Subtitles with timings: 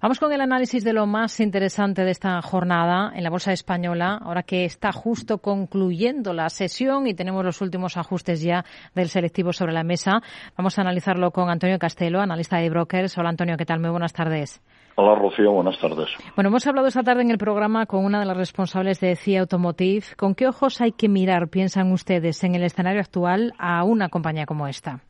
[0.00, 4.20] Vamos con el análisis de lo más interesante de esta jornada en la Bolsa Española,
[4.22, 8.64] ahora que está justo concluyendo la sesión y tenemos los últimos ajustes ya
[8.94, 10.22] del selectivo sobre la mesa.
[10.56, 13.18] Vamos a analizarlo con Antonio Castelo, analista de brokers.
[13.18, 13.80] Hola Antonio, ¿qué tal?
[13.80, 14.62] Muy buenas tardes.
[14.94, 16.08] Hola Rocío, buenas tardes.
[16.36, 19.40] Bueno, hemos hablado esta tarde en el programa con una de las responsables de CIA
[19.40, 20.04] Automotive.
[20.16, 24.46] ¿Con qué ojos hay que mirar, piensan ustedes, en el escenario actual a una compañía
[24.46, 25.00] como esta?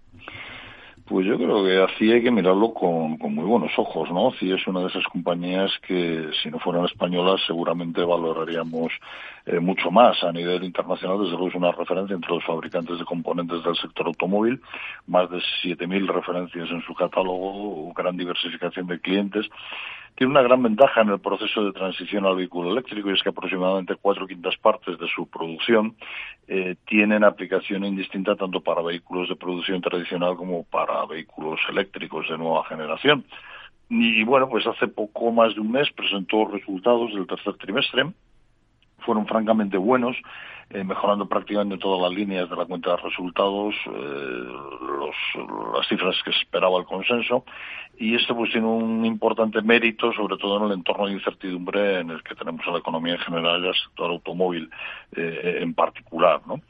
[1.09, 4.31] Pues yo creo que así hay que mirarlo con, muy buenos ojos, ¿no?
[4.33, 8.93] CIE es una de esas compañías que, si no fueran españolas, seguramente valoraríamos
[9.47, 11.19] eh, mucho más a nivel internacional.
[11.19, 14.61] Desde luego es una referencia entre los fabricantes de componentes del sector automóvil,
[15.07, 19.49] más de 7.000 referencias en su catálogo, gran diversificación de clientes
[20.19, 23.29] tiene una gran ventaja en el proceso de transición al vehículo eléctrico y es que
[23.29, 25.95] aproximadamente cuatro quintas partes de su producción
[26.49, 32.37] eh, tienen aplicación indistinta tanto para vehículos de producción tradicional como para vehículos eléctricos de
[32.37, 33.25] nueva generación.
[33.91, 38.07] Y bueno, pues hace poco más de un mes presentó resultados del tercer trimestre.
[39.01, 40.17] Fueron francamente buenos
[40.71, 44.45] eh, mejorando prácticamente todas las líneas de la cuenta de resultados, eh,
[45.75, 47.47] las cifras que esperaba el consenso,
[47.97, 52.11] y esto pues tiene un importante mérito, sobre todo en el entorno de incertidumbre en
[52.11, 54.69] el que tenemos a la economía en general y al sector automóvil
[55.17, 56.61] eh, en particular, ¿no?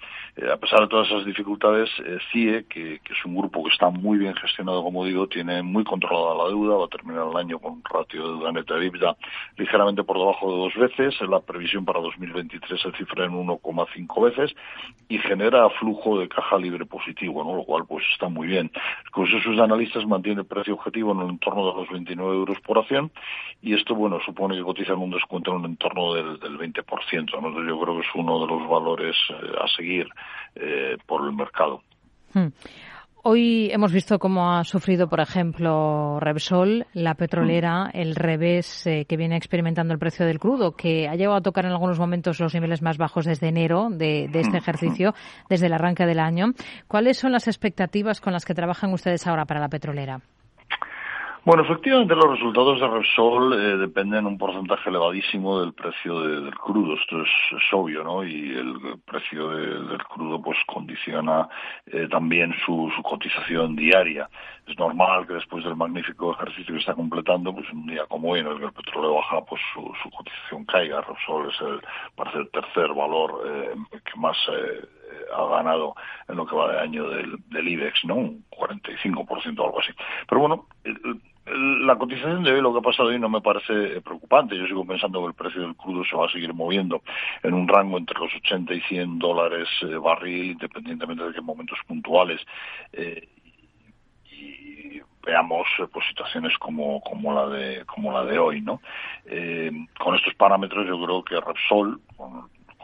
[0.53, 1.91] a pesar de todas esas dificultades,
[2.31, 6.45] CIE, que, es un grupo que está muy bien gestionado, como digo, tiene muy controlada
[6.45, 9.17] la deuda, va a terminar el año con un ratio de deuda neta de EBITDA
[9.56, 14.22] ligeramente por debajo de dos veces, la previsión para 2023 se cifra en 1,5 cinco
[14.22, 14.55] veces
[15.08, 17.56] y genera flujo de caja libre positivo, ¿no?
[17.56, 18.70] lo cual pues está muy bien.
[19.05, 22.78] El consenso analistas mantiene el precio objetivo en el entorno de los 29 euros por
[22.78, 23.10] acción
[23.62, 27.41] y esto bueno supone que cotizan un descuento en el entorno del, del 20%.
[27.41, 27.66] ¿no?
[27.66, 30.08] Yo creo que es uno de los valores eh, a seguir
[30.55, 31.82] eh, por el mercado.
[32.34, 32.48] Hmm.
[33.31, 39.19] Hoy hemos visto cómo ha sufrido, por ejemplo, Repsol, la petrolera, el revés eh, que
[39.19, 42.55] viene experimentando el precio del crudo, que ha llegado a tocar en algunos momentos los
[42.55, 45.15] niveles más bajos desde enero de, de este ejercicio,
[45.51, 46.55] desde el arranque del año.
[46.87, 50.22] ¿Cuáles son las expectativas con las que trabajan ustedes ahora para la petrolera?
[51.44, 56.94] Bueno, efectivamente los resultados de Repsol eh, dependen un porcentaje elevadísimo del precio del crudo.
[56.94, 58.25] Esto es, obvio, ¿no?
[58.25, 61.49] Y el, precio del crudo pues condiciona
[61.87, 64.28] eh, también su, cotización diaria.
[64.66, 68.41] Es normal que después del magnífico ejercicio que está completando, pues un día como hoy
[68.41, 71.00] en el que el petróleo baja, pues su, cotización caiga.
[71.00, 71.81] Repsol es el,
[72.16, 73.75] parece el tercer valor eh,
[74.05, 74.37] que más
[75.34, 75.94] ha ganado
[76.28, 78.16] en lo que va de año del, del IBEX, ¿no?
[78.16, 79.92] Un 45% o algo así.
[80.26, 80.66] Pero bueno,
[81.54, 84.56] la cotización de hoy, lo que ha pasado hoy, no me parece preocupante.
[84.56, 87.02] Yo sigo pensando que el precio del crudo se va a seguir moviendo
[87.42, 91.78] en un rango entre los 80 y 100 dólares eh, barril, independientemente de qué momentos
[91.86, 92.40] puntuales.
[92.92, 93.28] Eh,
[94.30, 98.80] y veamos eh, pues situaciones como, como la de como la de hoy, ¿no?
[99.98, 102.00] con estos parámetros, yo creo que Repsol,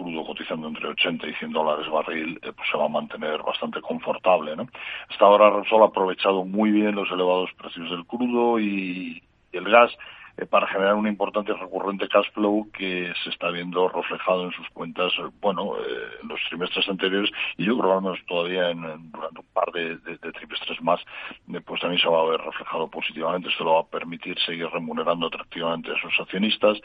[0.04, 3.80] crudo cotizando entre 80 y 100 dólares barril, eh, pues se va a mantener bastante
[3.80, 4.54] confortable.
[4.54, 4.66] ¿no?
[5.08, 9.22] Hasta ahora Repsol ha aprovechado muy bien los elevados precios del crudo y,
[9.52, 9.92] el gas
[10.36, 14.50] eh, para generar un importante y recurrente cash flow que se está viendo reflejado en
[14.50, 19.38] sus cuentas, eh, bueno, en los trimestres anteriores y yo creo que todavía en, durante
[19.38, 19.96] un par de,
[20.32, 21.00] trimestres más,
[21.64, 23.48] pues también se va a ver reflejado positivamente.
[23.48, 26.80] Esto lo va a permitir seguir remunerando atractivamente a sus accionistas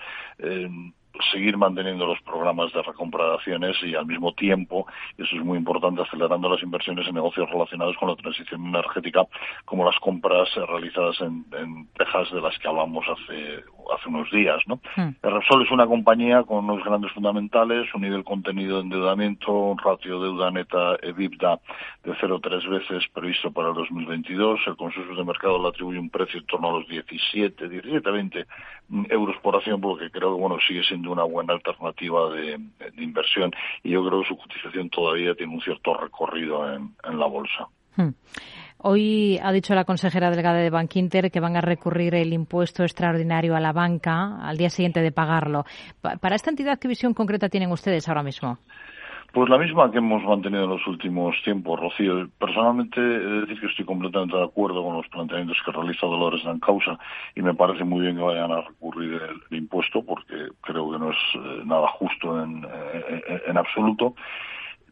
[1.31, 4.85] seguir manteniendo los programas de recompra de acciones y al mismo tiempo,
[5.17, 9.25] eso es muy importante, acelerando las inversiones en negocios relacionados con la transición energética,
[9.65, 11.45] como las compras realizadas en,
[11.97, 14.61] Texas de las que hablamos hace, hace unos días.
[14.67, 14.79] ¿no?
[14.95, 15.15] Hmm.
[15.21, 20.21] Repsol es una compañía con unos grandes fundamentales, un nivel contenido de endeudamiento, un ratio
[20.21, 21.59] deuda neta EBITDA
[22.03, 24.59] de 0,3 veces previsto para el 2022.
[24.67, 28.45] El consenso de mercado le atribuye un precio en torno a los 17, 17, 20
[29.09, 32.59] euros por acción, porque creo que bueno sigue siendo una buena alternativa de,
[32.97, 33.51] inversión
[33.83, 37.67] y yo creo que su cotización todavía tiene un cierto recorrido en, la bolsa.
[37.95, 38.09] Hmm.
[38.81, 43.53] Hoy ha dicho la consejera delegada de Bankinter que van a recurrir el impuesto extraordinario
[43.53, 45.65] a la banca al día siguiente de pagarlo.
[46.01, 48.57] Para esta entidad, ¿qué visión concreta tienen ustedes ahora mismo?
[49.33, 52.29] Pues la misma que hemos mantenido en los últimos tiempos, Rocío.
[52.39, 56.45] Personalmente, he de decir que estoy completamente de acuerdo con los planteamientos que realiza Dolores
[56.45, 56.97] en causa
[57.35, 61.11] y me parece muy bien que vayan a recurrir el, impuesto porque creo que no
[61.11, 62.65] es eh, nada justo en,
[63.45, 64.15] en absoluto.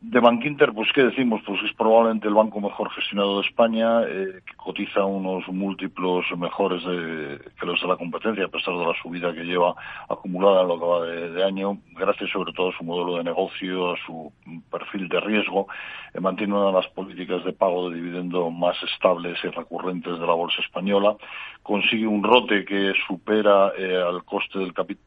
[0.02, 4.42] De Bankinter, pues qué decimos, pues es probablemente el banco mejor gestionado de España, eh,
[4.46, 8.94] que cotiza unos múltiplos mejores de, que los de la competencia, a pesar de la
[9.02, 9.76] subida que lleva
[10.10, 13.94] acumulada en lo que va de, año, gracias sobre todo a su modelo de negocio,
[13.94, 14.32] a su
[14.70, 15.68] perfil de riesgo,
[16.14, 20.28] eh, mantiene una de las políticas de pago de dividendo más estables y recurrentes de
[20.28, 21.16] la bolsa española,
[21.64, 25.04] consigue un rote que supera eh, al coste del capital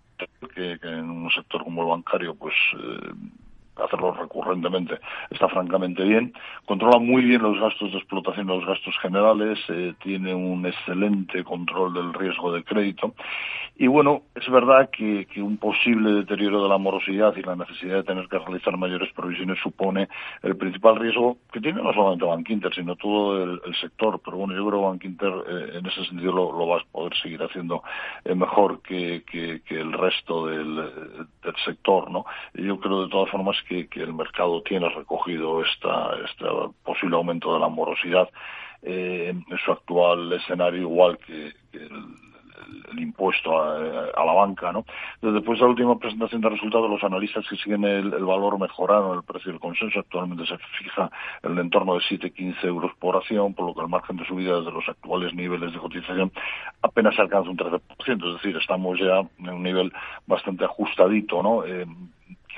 [0.55, 2.55] que, en un sector como el bancario pues
[3.85, 4.99] hacerlo recurrentemente
[5.31, 6.33] está francamente bien.
[6.67, 11.95] Controla muy bien los gastos de explotación los gastos generales, eh, tiene un excelente control
[11.95, 13.15] del riesgo de crédito.
[13.77, 18.03] Y bueno, es verdad que, un posible deterioro de la morosidad y la necesidad de
[18.03, 20.07] tener que realizar mayores provisiones supone
[20.43, 24.21] el principal riesgo que tiene no solamente Bankinter, sino todo el, sector.
[24.23, 27.43] Pero bueno, yo creo que Bankinter eh, en ese sentido lo, va a poder seguir
[27.43, 27.83] haciendo
[28.25, 29.23] eh, mejor que,
[29.71, 32.11] el resto del, del sector.
[32.11, 32.27] ¿no?
[32.55, 36.45] yo creo de todas formas que, el mercado tiene recogido esta, este
[36.83, 38.29] posible aumento de la morosidad
[38.83, 44.73] eh, en su actual escenario, igual que, el, impuesto a, la banca.
[44.73, 44.85] ¿no?
[45.23, 49.23] Después de la última presentación de resultados, los analistas que siguen el, valor mejoraron el
[49.23, 50.01] precio del consenso.
[50.01, 51.11] Actualmente se fija
[51.43, 54.59] en el entorno de 7,15 euros por acción, por lo que el margen de subida
[54.59, 56.33] desde los actuales niveles de cotización
[56.83, 57.81] apenas alcanza un 13%.
[58.07, 59.93] Es decir, estamos ya en un nivel
[60.27, 61.43] bastante ajustadito.
[61.43, 61.65] ¿no?
[61.65, 61.87] Eh,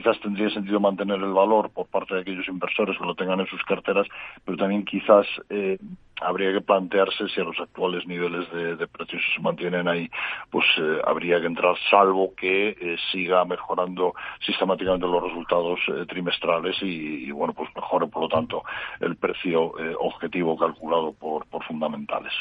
[0.02, 3.46] quizás tendría sentido mantener el valor por parte de aquellos inversores que lo tengan en
[3.46, 4.06] sus carteras,
[4.44, 5.78] pero también quizás eh,
[6.20, 10.10] habría que plantearse si a los actuales niveles de, precios se mantienen ahí,
[10.50, 14.14] pues eh, habría que entrar, salvo que eh, siga mejorando
[14.44, 15.78] sistemáticamente los resultados
[16.08, 18.62] trimestrales y, bueno, pues mejore, por lo tanto,
[19.00, 22.32] el precio objetivo calculado por, por fundamentales.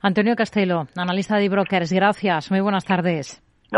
[0.00, 2.50] Antonio Castelo, analista de brokers, gracias.
[2.50, 3.47] Muy buenas tardes.